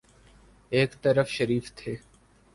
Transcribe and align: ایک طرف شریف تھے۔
ایک 0.71 0.91
طرف 1.01 1.29
شریف 1.29 1.71
تھے۔ 1.75 1.95